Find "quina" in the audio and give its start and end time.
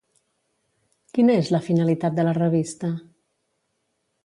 1.17-1.35